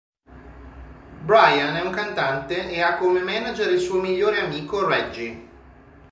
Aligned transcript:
Bryan 1.21 1.75
è 1.75 1.83
un 1.85 1.91
cantante 1.91 2.67
e 2.71 2.81
ha 2.81 2.97
come 2.97 3.21
manager 3.21 3.69
il 3.69 3.79
suo 3.79 4.01
migliore 4.01 4.39
amico 4.39 4.83
Reggie. 4.87 5.47